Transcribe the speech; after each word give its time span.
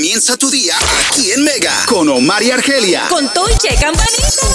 Comienza 0.00 0.34
tu 0.38 0.48
día 0.50 0.72
aquí 1.10 1.30
en 1.30 1.44
Mega 1.44 1.74
con 1.86 2.08
Omar 2.08 2.42
y 2.42 2.50
Argelia. 2.50 3.02
Con 3.10 3.30
Toiche 3.34 3.68
Campanita. 3.78 4.46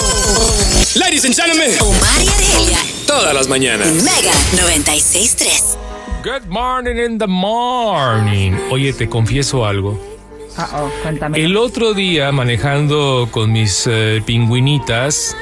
Ladies 0.96 1.24
and 1.24 1.36
gentlemen, 1.36 1.70
Omar 1.82 2.20
y 2.20 2.28
Argelia. 2.28 2.78
todas 3.06 3.32
las 3.32 3.46
mañanas. 3.46 3.86
Mega 4.02 4.32
96.3. 4.56 5.76
Good 6.24 6.48
morning 6.48 6.96
in 6.96 7.18
the 7.18 7.28
morning. 7.28 8.54
Oye, 8.72 8.92
te 8.92 9.08
confieso 9.08 9.64
algo. 9.64 9.96
oh, 10.58 10.90
cuéntame. 11.04 11.40
El 11.40 11.56
otro 11.56 11.94
día, 11.94 12.32
manejando 12.32 13.28
con 13.30 13.52
mis 13.52 13.86
eh, 13.86 14.20
pingüinitas, 14.26 15.36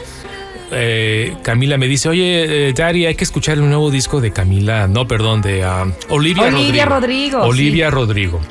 eh, 0.71 1.35
Camila 1.43 1.79
me 1.79 1.89
dice, 1.89 2.11
oye, 2.11 2.69
eh, 2.69 2.73
Dari, 2.75 3.07
hay 3.07 3.15
que 3.15 3.25
escuchar 3.25 3.57
el 3.57 3.67
nuevo 3.67 3.91
disco 3.91 4.21
de 4.21 4.33
Camila, 4.33 4.87
no, 4.87 5.09
perdón, 5.09 5.41
de 5.41 5.65
um, 5.65 5.95
Olivia, 6.11 6.43
Olivia 6.43 6.85
Rodrigo, 6.85 7.41
Olivia 7.41 7.91
Rodrigo. 7.91 8.43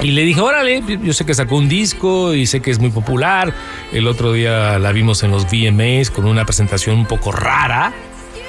Y 0.00 0.12
le 0.12 0.22
dije, 0.22 0.40
órale, 0.40 0.82
yo 1.02 1.12
sé 1.12 1.26
que 1.26 1.34
sacó 1.34 1.56
un 1.56 1.68
disco 1.68 2.32
y 2.34 2.46
sé 2.46 2.60
que 2.60 2.70
es 2.70 2.78
muy 2.78 2.90
popular. 2.90 3.52
El 3.92 4.06
otro 4.06 4.32
día 4.32 4.78
la 4.78 4.92
vimos 4.92 5.22
en 5.24 5.32
los 5.32 5.46
VMAs 5.46 6.10
con 6.10 6.24
una 6.24 6.44
presentación 6.44 6.96
un 6.98 7.06
poco 7.06 7.32
rara, 7.32 7.92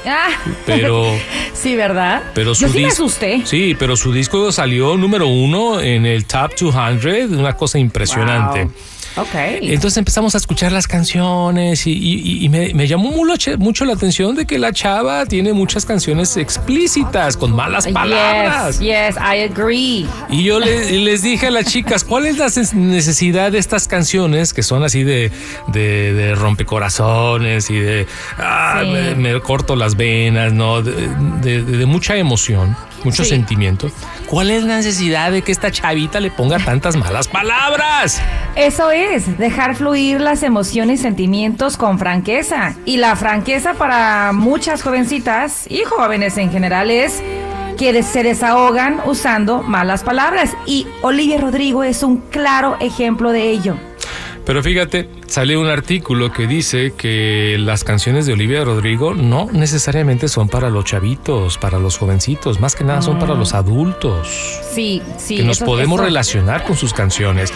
Ah, 0.06 0.30
pero... 0.66 1.06
sí, 1.54 1.76
¿verdad? 1.76 2.24
Pero 2.34 2.54
Yo 2.54 2.68
su 2.68 2.74
sí 2.74 2.80
me 2.82 2.88
asusté. 2.88 3.42
Sí, 3.46 3.76
pero 3.78 3.98
su 3.98 4.14
disco 4.14 4.52
salió 4.52 4.96
número 4.96 5.28
uno 5.28 5.82
en 5.82 6.06
el 6.06 6.26
Top 6.26 6.52
200, 6.58 7.38
una 7.38 7.54
cosa 7.54 7.80
impresionante. 7.80 8.64
Wow. 8.66 8.74
Ok. 9.18 9.28
Entonces 9.62 9.98
empezamos 9.98 10.36
a 10.36 10.38
escuchar 10.38 10.72
las 10.72 10.88
canciones 10.88 11.86
y, 11.88 11.92
y- 11.92 12.46
y 12.46 12.50
me, 12.50 12.74
me 12.74 12.88
llamó 12.88 13.12
mucho, 13.12 13.58
mucho 13.58 13.86
la 13.86 13.94
atención 13.94 14.36
de 14.36 14.46
que 14.46 14.58
la 14.60 14.72
chava 14.72 15.26
tiene 15.26 15.52
muchas 15.54 15.86
canciones 15.86 16.38
explícitas, 16.38 17.36
con 17.38 17.56
malas 17.56 17.88
palabras. 17.88 18.80
Yes, 18.80 19.16
yes, 19.16 19.16
I 19.18 19.42
agree. 19.52 20.06
Y 20.30 20.44
yo 20.44 20.60
le- 20.60 20.92
les 21.00 21.22
dije 21.22 21.48
a 21.48 21.52
las 21.52 21.66
chicas, 21.66 22.04
¿cuál 22.04 22.26
es 22.28 22.38
la 22.38 22.48
necesidad 22.74 23.52
de 23.52 23.58
estas 23.60 23.88
canciones 23.88 24.54
que 24.54 24.64
son 24.64 24.84
así 24.84 25.04
de, 25.04 25.32
de, 25.68 26.14
de 26.14 26.36
rompecorazones 26.36 27.70
y 27.70 27.80
de 27.80 28.08
ah, 28.38 28.82
Sí. 28.84 28.90
me, 28.90 29.16
me 29.16 29.40
corto 29.42 29.76
las 29.76 29.96
venas, 29.96 30.54
¿no? 30.54 30.82
De 30.82 31.86
mucha 31.86 32.16
emoción, 32.18 32.76
mucho 33.04 33.24
Sí. 33.24 33.30
sentimiento. 33.32 33.90
¿Cuál 34.28 34.52
es 34.52 34.64
la 34.64 34.78
necesidad 34.78 35.32
de 35.32 35.42
que 35.42 35.52
esta 35.52 35.72
chavita 35.72 36.20
le 36.20 36.32
ponga 36.32 36.60
tantas 36.60 36.96
malas 36.96 37.28
palabras? 37.28 38.22
Eso 38.56 38.92
es, 38.92 39.38
dejar 39.38 39.76
fluir 39.76 40.22
las 40.22 40.44
emociones 40.44 41.00
y 41.00 41.04
sentimientos 41.04 41.78
con 41.78 42.00
franqueza. 42.00 42.76
Y 42.86 42.98
la 42.98 43.16
franqueza 43.16 43.74
para 43.74 44.32
muchas 44.34 44.82
jovencitas 44.84 45.66
y 45.70 45.84
jóvenes 45.84 46.38
en 46.38 46.52
general 46.52 46.92
es 46.92 47.22
que 47.78 48.04
se 48.04 48.24
desahogan 48.24 49.00
usando 49.06 49.64
malas 49.64 50.04
palabras. 50.04 50.52
Y 50.66 50.86
Olivia 51.02 51.40
Rodrigo 51.40 51.84
es 51.84 52.04
un 52.04 52.18
claro 52.18 52.76
ejemplo 52.82 53.32
de 53.32 53.50
ello. 53.52 53.78
Pero 54.50 54.64
fíjate, 54.64 55.08
salió 55.28 55.62
un 55.62 55.68
artículo 55.68 56.34
que 56.34 56.48
dice 56.48 56.92
que 56.98 57.58
las 57.60 57.84
canciones 57.84 58.26
de 58.26 58.34
Olivia 58.34 58.66
Rodrigo 58.66 59.14
no 59.14 59.48
necesariamente 59.52 60.28
son 60.28 60.50
para 60.50 60.72
los 60.72 60.86
chavitos, 60.86 61.60
para 61.60 61.78
los 61.78 62.00
jovencitos, 62.00 62.60
más 62.60 62.76
que 62.76 62.84
nada 62.84 63.04
son 63.04 63.20
para 63.20 63.36
los 63.36 63.54
adultos. 63.54 64.28
Sí, 64.74 65.04
sí. 65.20 65.38
que 65.38 65.44
nos 65.44 65.60
podemos 65.60 66.00
relacionar 66.00 66.64
con 66.64 66.76
sus 66.76 66.94
canciones. 66.94 67.54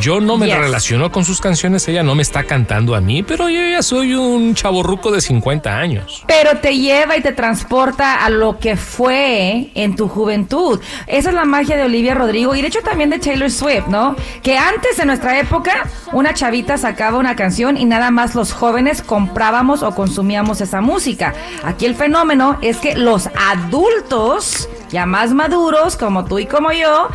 Yo 0.00 0.20
no 0.20 0.36
me 0.36 0.46
Yes. 0.46 0.58
relaciono 0.58 1.10
con 1.10 1.24
sus 1.24 1.40
canciones, 1.40 1.88
ella 1.88 2.02
no 2.02 2.14
me 2.14 2.22
está 2.22 2.44
cantando 2.44 2.94
a 2.94 3.00
mí, 3.00 3.22
pero 3.22 3.48
yo 3.48 3.60
ya 3.66 3.82
soy 3.82 4.14
un 4.14 4.54
chaborruco 4.54 5.10
de 5.10 5.20
50 5.22 5.78
años. 5.78 6.22
Pero 6.26 6.58
te 6.58 6.76
lleva 6.76 7.16
y 7.16 7.22
te 7.22 7.32
transporta 7.32 8.24
a 8.24 8.28
lo 8.28 8.58
que 8.58 8.76
fue 8.76 9.70
en 9.74 9.96
tu 9.96 10.06
juventud. 10.08 10.80
Esa 11.06 11.30
es 11.30 11.34
la 11.34 11.46
magia 11.46 11.76
de 11.76 11.84
Olivia 11.84 12.14
Rodrigo 12.14 12.54
y 12.54 12.60
de 12.60 12.68
hecho 12.68 12.80
también 12.82 13.08
de 13.10 13.18
Taylor 13.18 13.50
Swift, 13.50 13.86
¿no? 13.88 14.16
Que 14.42 14.58
antes 14.58 14.98
en 14.98 15.06
nuestra 15.06 15.38
época 15.38 15.86
una 16.12 16.34
chavita 16.34 16.76
sacaba 16.76 17.18
una 17.18 17.34
canción 17.34 17.78
y 17.78 17.86
nada 17.86 18.10
más 18.10 18.34
los 18.34 18.52
jóvenes 18.52 19.00
comprábamos 19.00 19.82
o 19.82 19.94
consumíamos 19.94 20.60
esa 20.60 20.82
música. 20.82 21.32
Aquí 21.64 21.86
el 21.86 21.94
fenómeno 21.94 22.58
es 22.60 22.76
que 22.76 22.96
los 22.96 23.30
adultos, 23.50 24.68
ya 24.90 25.06
más 25.06 25.32
maduros 25.32 25.96
como 25.96 26.26
tú 26.26 26.38
y 26.38 26.44
como 26.46 26.70
yo, 26.72 27.08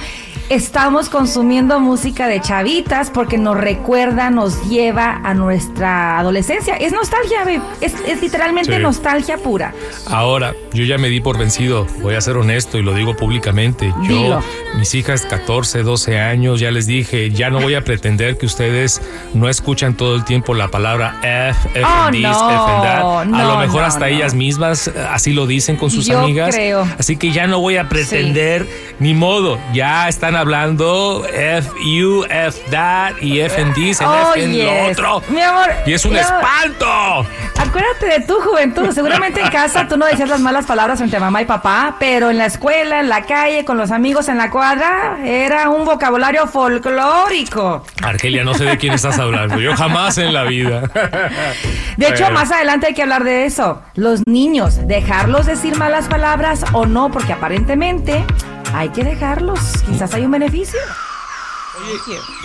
Estamos 0.52 1.08
consumiendo 1.08 1.80
música 1.80 2.28
de 2.28 2.42
chavitas 2.42 3.10
porque 3.10 3.38
nos 3.38 3.56
recuerda, 3.58 4.30
nos 4.32 4.68
lleva 4.70 5.22
a 5.24 5.34
nuestra 5.34 6.20
adolescencia. 6.20 6.76
Es 6.76 6.92
nostalgia, 6.92 7.40
babe. 7.46 7.62
Es, 7.80 7.94
es 8.06 8.22
literalmente 8.22 8.76
Sí. 8.76 8.82
nostalgia 8.84 9.38
pura. 9.38 9.74
Ahora, 10.10 10.54
yo 10.74 10.84
ya 10.84 10.98
me 10.98 11.08
di 11.08 11.22
por 11.22 11.38
vencido, 11.38 11.88
voy 12.02 12.16
a 12.16 12.22
ser 12.22 12.36
honesto 12.36 12.78
y 12.78 12.84
lo 12.84 12.94
digo 12.94 13.16
públicamente. 13.16 13.94
Yo, 14.04 14.24
Dilo. 14.24 14.44
mis 14.78 14.94
hijas 14.94 15.22
14, 15.22 15.84
12 15.84 16.20
años, 16.20 16.60
ya 16.60 16.70
les 16.70 16.86
dije, 16.86 17.30
ya 17.32 17.50
no 17.50 17.62
voy 17.62 17.76
a 17.76 17.86
pretender 17.86 18.38
que 18.38 18.46
ustedes 18.46 19.02
no 19.34 19.48
escuchan 19.48 19.94
todo 19.96 20.16
el 20.18 20.26
tiempo 20.26 20.54
la 20.54 20.68
palabra 20.68 21.16
F, 21.24 21.70
F 21.76 21.86
Oh, 21.86 22.12
this, 22.12 22.24
no, 22.24 22.30
F 22.30 22.84
that. 22.84 23.02
a 23.22 23.24
no, 23.26 23.54
lo 23.54 23.58
mejor 23.58 23.82
no, 23.84 23.88
hasta 23.88 24.02
no. 24.02 24.06
ellas 24.08 24.34
mismas 24.34 24.90
eh, 24.90 24.94
así 25.12 25.32
lo 25.32 25.48
dicen 25.48 25.78
con 25.78 25.90
sus 25.90 26.08
Yo 26.08 26.20
amigas. 26.20 26.54
creo. 26.54 26.86
Así 27.00 27.16
que 27.16 27.32
ya 27.32 27.48
no 27.48 27.62
voy 27.62 27.78
a 27.78 27.88
pretender, 27.88 28.68
ni 29.00 29.14
modo, 29.14 29.58
ya 29.74 30.10
están 30.10 30.36
hablando 30.42 31.26
F 31.34 31.70
you, 31.84 32.26
F 32.30 32.60
that 32.70 33.14
y 33.22 33.40
F 33.42 33.62
and 33.62 33.74
this, 33.74 34.00
Oh, 34.02 34.34
F 34.36 34.48
lo 34.48 34.92
otro. 34.92 35.24
Mi 35.30 35.42
amor, 35.42 35.70
Y 35.86 35.94
es 35.94 36.04
un 36.06 36.16
espanto. 36.16 37.26
Acuérdate 37.60 38.08
de 38.08 38.20
tu 38.22 38.34
juventud. 38.42 38.92
Seguramente 38.92 39.40
en 39.42 39.50
casa 39.50 39.88
tú 39.88 39.96
no 39.98 40.06
decías 40.06 40.28
las 40.30 40.40
malas 40.42 40.66
palabras 40.66 40.98
frente 41.00 41.18
a 41.18 41.20
mamá 41.20 41.42
y 41.42 41.46
papá, 41.46 41.96
pero 42.00 42.30
en 42.30 42.38
la 42.38 42.46
escuela, 42.48 43.00
en 43.00 43.08
la 43.10 43.22
calle, 43.24 43.64
con 43.66 43.78
los 43.78 43.92
amigos 43.92 44.28
en 44.30 44.38
la 44.38 44.50
cuadra, 44.50 45.20
era 45.24 45.70
un 45.70 45.86
vocabulario 45.86 46.48
folclórico. 46.48 47.86
Argelia, 48.04 48.44
no 48.44 48.54
sé 48.54 48.66
de 48.66 48.78
quién 48.78 48.94
estás 48.94 49.20
hablando. 49.20 49.60
Yo 49.60 49.76
jamás 49.76 50.18
en 50.18 50.34
la 50.34 50.44
vida. 50.44 50.82
De 51.98 52.08
hecho, 52.08 52.24
Bueno. 52.24 52.40
más 52.40 52.52
adelante 52.52 52.88
hay 52.88 52.94
que 52.94 53.04
hablar 53.04 53.24
de 53.24 53.46
eso. 53.46 53.82
Los 53.96 54.26
niños, 54.28 54.88
dejarlos 54.88 55.46
decir 55.46 55.78
malas 55.78 56.08
palabras 56.08 56.66
o 56.74 56.86
no, 56.86 57.12
porque 57.12 57.34
aparentemente 57.34 58.24
hay 58.74 58.90
que 58.90 59.04
dejarlos. 59.04 59.60
Quizás 59.90 60.14
hay 60.14 60.26
un 60.26 60.32
beneficio. 60.32 60.80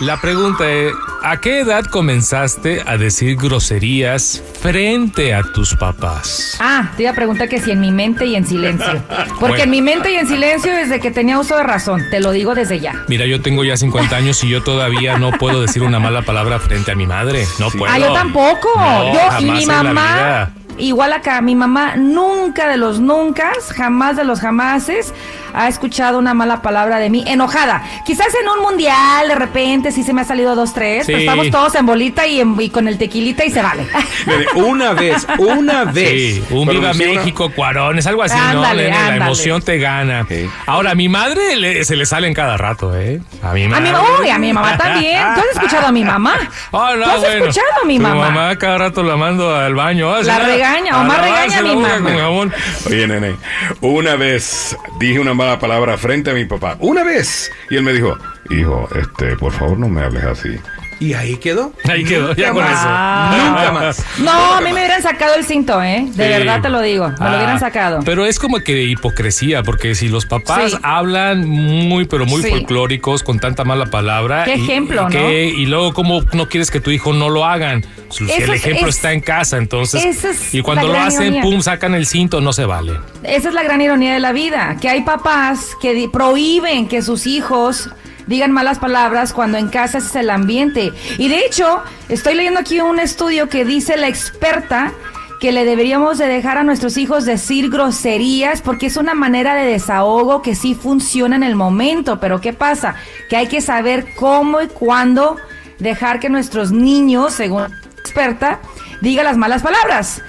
La 0.01 0.19
pregunta 0.21 0.71
es, 0.71 0.93
¿a 1.23 1.37
qué 1.39 1.61
edad 1.61 1.85
comenzaste 1.87 2.83
a 2.87 2.97
decir 2.97 3.37
groserías 3.37 4.43
frente 4.63 5.35
a 5.35 5.43
tus 5.43 5.75
papás? 5.75 6.57
Ah, 6.61 6.91
te 6.97 7.03
iba 7.03 7.11
a 7.11 7.15
preguntar 7.15 7.49
que 7.49 7.61
si 7.61 7.73
en 7.73 7.81
mi 7.81 7.91
mente 7.93 8.25
y 8.25 8.37
en 8.37 8.47
silencio. 8.47 9.03
Porque 9.29 9.39
Bueno. 9.41 9.57
en 9.65 9.71
mi 9.71 9.83
mente 9.83 10.13
y 10.13 10.15
en 10.15 10.29
silencio 10.29 10.73
desde 10.73 11.01
que 11.01 11.11
tenía 11.11 11.39
uso 11.39 11.57
de 11.57 11.65
razón. 11.65 12.03
Te 12.11 12.21
lo 12.21 12.31
digo 12.31 12.55
desde 12.55 12.79
ya. 12.81 13.05
Mira, 13.09 13.27
yo 13.27 13.43
tengo 13.43 13.65
ya 13.65 13.77
50 13.77 14.17
años 14.17 14.43
y 14.45 14.49
yo 14.49 14.63
todavía 14.63 15.19
no 15.19 15.33
puedo 15.33 15.61
decir 15.61 15.83
una 15.83 15.99
mala 15.99 16.23
palabra 16.23 16.59
frente 16.61 16.93
a 16.93 16.95
mi 16.95 17.07
madre. 17.07 17.45
No 17.59 17.71
puedo. 17.71 17.93
Ah, 17.93 17.99
yo 17.99 18.13
tampoco. 18.13 18.69
No, 18.77 19.13
yo 19.13 19.41
y 19.41 19.51
mi 19.51 19.67
mamá. 19.67 20.53
Igual 20.79 21.15
acá, 21.15 21.41
mi 21.41 21.55
mamá 21.57 21.97
nunca 21.97 22.69
de 22.69 22.77
los 22.77 23.01
nunca, 23.01 23.51
jamás 23.75 24.15
de 24.19 24.25
los 24.25 24.41
jamases, 24.41 25.15
ha 25.57 25.69
escuchado 25.69 26.19
una 26.19 26.35
mala 26.35 26.63
palabra 26.63 26.99
de 26.99 27.11
mí 27.11 27.25
enojada. 27.27 27.83
Quizás 28.05 28.29
en 28.41 28.49
un 28.49 28.61
mundial, 28.63 29.27
de 29.27 29.35
repente, 29.35 29.91
sí 29.91 30.03
se 30.05 30.13
me 30.13 30.21
ha 30.21 30.25
salido 30.25 30.55
dos, 30.55 30.73
tres, 30.75 31.05
pero 31.07 31.19
estamos 31.19 31.51
todos 31.51 31.75
en 31.75 31.87
bolita 31.87 32.27
y, 32.27 32.41
en- 32.41 32.55
y 32.61 32.71
con 32.71 32.87
el 32.89 32.99
tequilita 32.99 33.45
y 33.45 33.51
se 33.51 33.63
vale. 33.63 33.87
Una 34.55 34.93
vez, 34.93 35.27
una 35.39 35.85
vez. 35.85 36.35
Sí, 36.35 36.45
un 36.51 36.69
viva 36.69 36.93
sí 36.95 37.03
una- 37.05 37.15
México, 37.15 37.51
Cuarones, 37.51 38.07
algo 38.07 38.23
así, 38.23 38.37
Ándale, 38.39 38.85
¿no? 38.85 38.89
nene? 38.91 38.91
La 38.91 38.99
ándale. 39.01 39.17
emoción 39.25 39.63
te 39.63 39.79
gana. 39.79 40.27
Sí. 40.29 40.49
Ahora, 40.67 40.91
a 40.91 40.95
mi 40.95 41.09
madre 41.09 41.57
le- 41.57 41.85
se 41.85 41.97
le 41.97 42.05
salen 42.07 42.35
cada 42.35 42.57
rato, 42.57 42.95
¿eh? 42.97 43.21
A 43.43 43.53
mi 43.53 43.65
A 43.65 43.69
madre. 43.69 43.91
mi, 43.91 43.97
uy, 44.23 44.29
a 44.31 44.39
mi 44.39 44.53
mamá 44.53 44.77
también. 44.77 45.23
¿Tú 45.35 45.41
has 45.41 45.57
escuchado 45.57 45.87
a 45.87 45.93
mi 45.93 46.05
mamá? 46.05 46.35
Oh, 46.73 46.95
no, 46.97 47.05
¿Tú 47.05 47.11
has 47.11 47.21
bueno. 47.21 47.45
escuchado 47.47 47.67
a 47.83 47.87
mi 47.87 47.99
mamá? 47.99 48.31
mamá 48.31 48.57
cada 48.59 48.77
rato 48.79 49.03
la 49.03 49.17
mando 49.17 49.55
al 49.57 49.75
baño. 49.75 50.13
ah, 50.15 50.21
La 50.23 50.37
sí, 50.37 50.43
regaña, 50.43 50.93
a 50.95 51.01
Omar 51.01 51.23
regaña 51.23 51.59
a 51.59 51.63
mi 51.63 51.77
mamá. 51.77 52.51
Oye, 52.87 53.07
nene, 53.07 53.37
una 53.81 54.17
vez 54.17 54.77
dije 54.99 55.19
una 55.21 55.33
mala 55.33 55.46
palabra 55.59 55.97
frente 55.97 56.31
a 56.31 56.35
mi 56.35 56.45
papá. 56.45 56.77
Una 56.81 57.05
vez. 57.05 57.51
Y 57.71 57.77
él 57.77 57.83
me 57.83 57.93
dijo, 57.93 58.17
hijo, 58.51 58.89
este, 58.95 59.37
por 59.37 59.53
favor 59.53 59.79
no 59.79 59.89
me 59.89 60.03
hables 60.03 60.25
así. 60.25 60.59
Y 60.99 61.13
ahí 61.13 61.37
quedó. 61.37 61.73
Ahí 61.89 62.05
quedó, 62.05 62.35
ya 62.35 62.53
con 62.53 62.63
Nunca 62.65 62.73
eso. 62.73 62.89
más. 62.89 63.37
Nunca 63.47 63.73
más. 63.73 64.05
No, 64.19 64.55
a 64.55 64.61
mí 64.63 64.73
me 64.73 64.81
hubieran 64.81 65.03
sacado 65.03 65.35
el 65.35 65.45
cinto, 65.45 65.83
¿eh? 65.83 66.07
De 66.07 66.13
Sí. 66.13 66.17
verdad 66.31 66.63
te 66.63 66.71
lo 66.71 66.81
digo. 66.81 67.09
Me 67.09 67.15
Ah, 67.21 67.31
lo 67.31 67.37
hubieran 67.37 67.61
sacado. 67.61 68.01
Pero 68.05 68.25
es 68.25 68.39
como 68.39 68.61
que 68.61 68.85
hipocresía, 68.85 69.63
porque 69.63 69.95
si 69.95 70.09
los 70.09 70.25
papás 70.25 70.73
Sí. 70.73 70.79
hablan 70.83 71.47
muy, 71.47 72.07
pero 72.07 72.25
muy 72.25 72.43
Sí. 72.43 72.49
folclóricos 72.49 73.23
con 73.23 73.39
tanta 73.39 73.65
mala 73.65 73.87
palabra. 73.87 74.45
Qué 74.47 74.57
y- 74.57 74.63
ejemplo, 74.63 75.07
y 75.09 75.13
que- 75.13 75.45
Y 75.57 75.67
luego, 75.67 75.93
¿cómo 75.93 76.23
no 76.33 76.49
quieres 76.49 76.71
que 76.71 76.81
tu 76.81 76.91
hijo 76.91 77.13
no 77.13 77.29
lo 77.29 77.45
hagan? 77.45 77.85
Si 78.09 78.25
el 78.25 78.55
ejemplo 78.55 78.89
es- 78.89 78.97
está 78.97 79.13
en 79.13 79.21
casa, 79.21 79.59
entonces. 79.59 80.25
es 80.25 80.55
y 80.55 80.63
cuando 80.63 80.89
lo 80.89 80.99
hacen, 80.99 81.25
ironía. 81.35 81.43
pum, 81.43 81.61
sacan 81.61 81.95
el 81.95 82.07
cinto, 82.07 82.41
no 82.41 82.53
se 82.55 82.65
vale. 82.65 82.93
Esa 83.23 83.49
es 83.49 83.55
la 83.55 83.63
gran 83.63 83.81
ironía 83.83 84.15
de 84.15 84.21
la 84.21 84.33
vida, 84.33 84.77
que 84.81 84.89
hay 84.89 85.03
papás 85.03 85.77
que 85.83 86.09
prohíben 86.13 86.89
que 86.89 87.03
sus 87.03 87.27
hijos 87.27 87.91
digan 88.27 88.53
malas 88.53 88.79
palabras 88.79 89.33
cuando 89.33 89.59
en 89.59 89.69
casa 89.69 89.99
es 89.99 90.15
el 90.17 90.31
ambiente. 90.31 90.93
Y 91.19 91.29
de 91.29 91.41
hecho, 91.41 91.83
estoy 92.09 92.35
leyendo 92.35 92.61
aquí 92.61 92.81
un 92.81 92.99
estudio 92.99 93.49
que 93.49 93.65
dice 93.65 93.97
la 93.97 94.09
experta 94.09 94.93
que 95.41 95.53
le 95.53 95.65
deberíamos 95.65 96.19
de 96.19 96.27
dejar 96.27 96.59
a 96.59 96.63
nuestros 96.63 96.97
hijos 96.97 97.25
decir 97.25 97.71
groserías 97.71 98.63
porque 98.63 98.87
es 98.87 98.97
una 98.97 99.15
manera 99.15 99.55
de 99.55 99.67
desahogo 99.67 100.41
que 100.41 100.55
sí 100.55 100.75
funciona 100.75 101.37
en 101.37 101.43
el 101.43 101.57
momento, 101.57 102.19
pero 102.21 102.41
¿qué 102.41 102.53
pasa? 102.53 102.95
Que 103.29 103.37
hay 103.37 103.47
que 103.47 103.61
saber 103.61 104.15
cómo 104.15 104.63
y 104.63 104.69
cuándo 104.69 105.37
dejar 105.79 106.21
que 106.21 106.31
nuestros 106.31 106.73
niños, 106.73 107.35
según 107.35 107.63
la 107.63 107.71
experta, 107.99 108.61
diga 109.03 109.23
las 109.23 109.37
malas 109.37 109.63
palabras. 109.63 110.23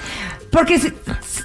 Porque 0.51 0.77
si, 0.77 0.93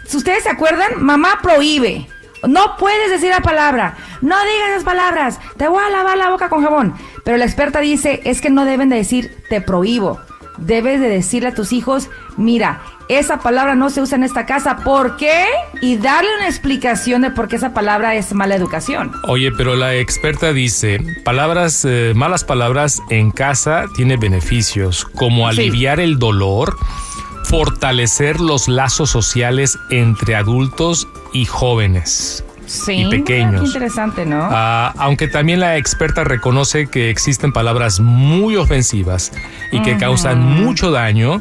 si 0.06 0.16
ustedes 0.16 0.42
se 0.42 0.50
acuerdan, 0.50 1.02
mamá 1.02 1.38
prohíbe. 1.40 2.08
No 2.48 2.76
puedes 2.76 3.10
decir 3.10 3.30
la 3.30 3.40
palabra. 3.40 3.96
No 4.22 4.34
digas 4.42 4.70
esas 4.70 4.84
palabras. 4.84 5.38
Te 5.58 5.68
voy 5.68 5.82
a 5.84 5.90
lavar 5.90 6.16
la 6.16 6.30
boca 6.30 6.48
con 6.48 6.62
jabón. 6.62 6.94
Pero 7.24 7.36
la 7.36 7.44
experta 7.44 7.80
dice, 7.80 8.20
es 8.24 8.40
que 8.40 8.48
no 8.50 8.64
deben 8.64 8.88
de 8.88 8.96
decir 8.96 9.30
te 9.50 9.60
prohíbo. 9.60 10.18
Debes 10.58 11.00
de 11.00 11.08
decirle 11.08 11.48
a 11.48 11.54
tus 11.54 11.72
hijos, 11.72 12.08
mira, 12.36 12.82
esa 13.08 13.40
palabra 13.40 13.74
no 13.74 13.90
se 13.90 14.00
usa 14.00 14.16
en 14.16 14.22
esta 14.22 14.46
casa. 14.46 14.76
¿Por 14.76 15.16
qué? 15.16 15.44
Y 15.80 15.96
darle 15.96 16.28
una 16.36 16.46
explicación 16.46 17.22
de 17.22 17.30
por 17.30 17.48
qué 17.48 17.56
esa 17.56 17.74
palabra 17.74 18.14
es 18.14 18.32
mala 18.32 18.54
educación. 18.54 19.10
Oye, 19.28 19.50
pero 19.52 19.74
la 19.74 19.94
experta 19.96 20.52
dice, 20.52 21.00
palabras, 21.24 21.84
eh, 21.84 22.12
malas 22.14 22.44
palabras 22.44 23.00
en 23.10 23.30
casa 23.32 23.86
tiene 23.96 24.16
beneficios, 24.18 25.04
como 25.04 25.50
Sí. 25.50 25.58
aliviar 25.60 26.00
el 26.00 26.18
dolor, 26.18 26.76
fortalecer 27.44 28.40
los 28.40 28.68
lazos 28.68 29.10
sociales 29.10 29.78
entre 29.90 30.36
adultos 30.36 31.08
y 31.32 31.44
jóvenes. 31.46 32.44
Sí. 32.66 32.92
Y 33.06 33.10
pequeños. 33.10 33.54
Ah, 33.56 33.60
qué 33.60 33.66
interesante, 33.66 34.26
¿no? 34.26 34.48
Ah, 34.50 34.94
aunque 34.98 35.28
también 35.28 35.60
la 35.60 35.76
experta 35.76 36.24
reconoce 36.24 36.86
que 36.88 37.10
existen 37.10 37.52
palabras 37.52 38.00
muy 38.00 38.56
ofensivas 38.56 39.32
y 39.72 39.80
que 39.82 39.96
causan 39.96 40.40
mucho 40.40 40.90
daño 40.90 41.40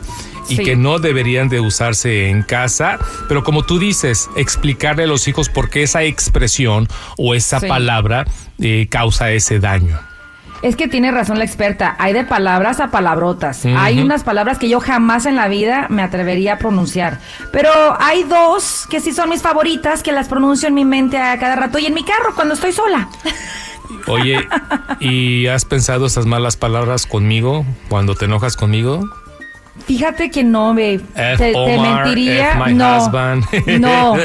y 0.50 0.58
Sí. 0.58 0.64
que 0.64 0.76
no 0.76 1.00
deberían 1.00 1.48
de 1.50 1.60
usarse 1.60 2.30
en 2.30 2.42
casa, 2.44 2.98
pero 3.30 3.44
como 3.44 3.64
tú 3.64 3.80
dices, 3.80 4.30
explicarle 4.36 5.04
a 5.04 5.08
los 5.08 5.28
hijos 5.28 5.48
por 5.50 5.70
qué 5.70 5.84
esa 5.84 6.04
expresión 6.04 6.88
o 7.18 7.36
esa 7.36 7.60
Sí. 7.60 7.68
palabra 7.68 8.26
eh, 8.60 8.88
causa 8.90 9.32
ese 9.32 9.60
daño. 9.60 9.98
Es 10.62 10.76
que 10.76 10.88
tiene 10.88 11.12
razón 11.12 11.40
la 11.40 11.46
experta. 11.46 11.96
Hay 11.98 12.14
de 12.14 12.24
palabras 12.24 12.80
a 12.80 12.92
palabrotas. 12.92 13.66
Hay 13.66 14.00
unas 14.00 14.24
palabras 14.24 14.60
que 14.60 14.70
yo 14.70 14.80
jamás 14.80 15.26
en 15.26 15.36
la 15.36 15.48
vida 15.48 15.88
me 15.90 16.04
atrevería 16.04 16.54
a 16.54 16.58
pronunciar. 16.58 17.20
Pero 17.52 17.72
hay 18.00 18.24
dos 18.24 18.88
que 18.90 19.00
sí 19.00 19.12
son 19.12 19.30
mis 19.30 19.42
favoritas, 19.42 20.04
que 20.04 20.12
las 20.12 20.28
pronuncio 20.28 20.68
en 20.68 20.76
mi 20.76 20.86
mente 20.86 21.18
a 21.18 21.38
cada 21.40 21.56
rato 21.56 21.80
y 21.80 21.86
en 21.88 21.94
mi 21.94 22.04
carro 22.04 22.36
cuando 22.36 22.54
estoy 22.54 22.74
sola. 22.74 23.10
Oye, 24.08 24.48
¿y 25.00 25.48
has 25.48 25.66
pensado 25.66 26.06
estas 26.06 26.26
malas 26.26 26.58
palabras 26.58 27.06
conmigo 27.06 27.66
cuando 27.90 28.16
te 28.16 28.26
enojas 28.26 28.56
conmigo? 28.56 29.10
Fíjate 29.86 30.30
que 30.32 30.44
no, 30.44 30.70
babe. 30.70 31.02
F 31.16 31.38
Te, 31.54 31.78
mentiría. 31.80 32.52
F 32.52 32.60
my 32.66 32.74
no, 32.74 32.98
husband. 32.98 33.44
no, 33.80 34.16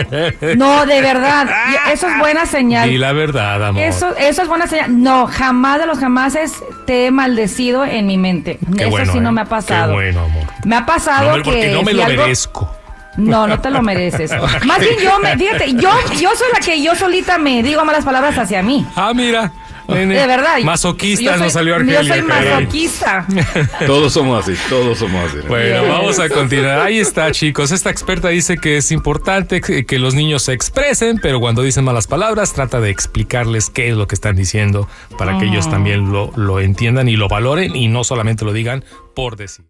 no, 0.56 0.86
de 0.86 1.00
verdad. 1.00 1.48
Eso 1.92 2.08
es 2.08 2.18
buena 2.18 2.46
señal. 2.46 2.90
Y 2.90 2.98
la 2.98 3.12
verdad, 3.12 3.64
amor. 3.64 3.82
Eso, 3.82 4.14
eso 4.16 4.42
es 4.42 4.48
buena 4.48 4.66
señal. 4.66 5.02
No, 5.02 5.26
jamás 5.26 5.80
de 5.80 5.86
los 5.86 5.98
jamases 5.98 6.54
te 6.86 7.06
he 7.06 7.10
maldecido 7.10 7.84
en 7.84 8.06
mi 8.06 8.18
mente. 8.18 8.58
Qué 8.76 8.82
eso 8.82 8.90
bueno, 8.90 9.12
sí 9.12 9.20
no 9.20 9.30
¿eh? 9.30 9.32
me 9.32 9.40
ha 9.42 9.46
pasado. 9.46 9.88
Qué 9.88 9.94
bueno, 9.94 10.20
amor. 10.24 10.44
Me 10.64 10.76
ha 10.76 10.86
pasado 10.86 11.30
No, 11.30 11.36
me- 11.38 11.42
que 11.42 11.50
porque 11.50 11.68
no 11.72 11.82
me 11.82 11.90
si 11.92 11.96
lo 11.96 12.04
algo- 12.04 12.22
merezco. 12.22 12.70
No, 13.16 13.46
no 13.46 13.58
te 13.60 13.70
lo 13.70 13.80
mereces. 13.82 14.30
Más 14.66 14.78
bien 14.78 14.96
yo 15.02 15.18
me, 15.20 15.38
fíjate, 15.38 15.72
yo, 15.72 15.88
yo 16.20 16.30
soy 16.36 16.48
la 16.52 16.60
que 16.60 16.82
yo 16.82 16.94
solita 16.94 17.38
me 17.38 17.62
digo 17.62 17.82
malas 17.82 18.04
palabras 18.04 18.36
hacia 18.36 18.62
mí. 18.62 18.86
Ah, 18.94 19.12
mira. 19.14 19.50
Nene. 19.88 20.14
De 20.18 20.26
verdad. 20.26 20.58
Masoquista 20.62 21.22
Yo 21.24 21.30
soy- 21.32 21.40
nos 21.40 21.52
salió 21.52 21.74
Argelia. 21.76 22.02
Yo 22.02 22.14
soy 22.14 22.22
masoquista. 22.22 23.26
Todos 23.86 24.12
somos 24.12 24.42
así, 24.48 24.58
todos 24.68 24.98
somos 24.98 25.30
así. 25.30 25.38
Bueno, 25.48 25.80
Yes. 25.82 25.88
vamos 25.88 26.18
a 26.18 26.28
continuar. 26.28 26.80
Ahí 26.80 26.98
está, 26.98 27.30
chicos. 27.32 27.70
Esta 27.72 27.90
experta 27.90 28.28
dice 28.28 28.58
que 28.58 28.76
es 28.76 28.90
importante 28.92 29.60
que, 29.60 29.84
que 29.86 29.98
los 29.98 30.14
niños 30.14 30.42
se 30.42 30.52
expresen, 30.52 31.18
pero 31.22 31.40
cuando 31.40 31.62
dicen 31.62 31.84
malas 31.84 32.06
palabras, 32.06 32.52
trata 32.52 32.80
de 32.80 32.90
explicarles 32.90 33.70
qué 33.70 33.88
es 33.88 33.94
lo 33.96 34.06
que 34.06 34.14
están 34.14 34.36
diciendo 34.36 34.88
para 35.18 35.38
que 35.38 35.46
ellos 35.46 35.68
también 35.70 36.12
lo, 36.12 36.32
lo 36.36 36.60
entiendan 36.60 37.08
y 37.08 37.16
lo 37.16 37.28
valoren 37.28 37.74
y 37.76 37.88
no 37.88 38.04
solamente 38.04 38.44
lo 38.44 38.52
digan 38.52 38.84
por 39.14 39.36
decir. 39.36 39.64